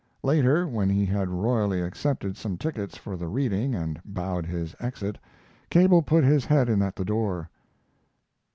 [0.23, 5.19] Later, when he had royally accepted some tickets for the reading and bowed his exit,
[5.69, 7.51] Cable put his head in at the door.